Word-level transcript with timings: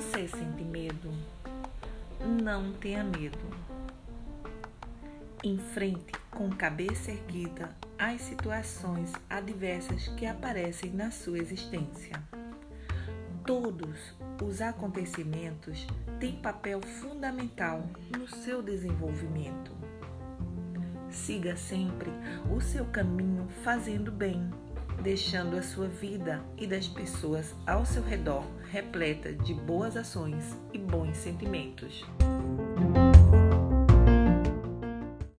Você 0.00 0.26
sente 0.26 0.64
medo? 0.64 1.12
Não 2.42 2.72
tenha 2.72 3.04
medo. 3.04 3.38
Enfrente 5.44 6.14
com 6.30 6.48
cabeça 6.48 7.10
erguida 7.10 7.76
as 7.98 8.22
situações 8.22 9.12
adversas 9.28 10.08
que 10.08 10.24
aparecem 10.24 10.90
na 10.90 11.10
sua 11.10 11.38
existência. 11.38 12.14
Todos 13.44 14.14
os 14.42 14.62
acontecimentos 14.62 15.86
têm 16.18 16.32
papel 16.36 16.80
fundamental 16.80 17.86
no 18.16 18.26
seu 18.26 18.62
desenvolvimento. 18.62 19.70
Siga 21.10 21.58
sempre 21.58 22.10
o 22.50 22.58
seu 22.58 22.86
caminho 22.86 23.46
fazendo 23.62 24.10
bem, 24.10 24.48
deixando 25.00 25.56
a 25.56 25.62
sua 25.62 25.88
vida 25.88 26.42
e 26.58 26.66
das 26.66 26.86
pessoas 26.86 27.54
ao 27.66 27.84
seu 27.86 28.02
redor 28.02 28.44
repleta 28.70 29.32
de 29.32 29.54
boas 29.54 29.96
ações 29.96 30.56
e 30.72 30.78
bons 30.78 31.16
sentimentos. 31.16 32.04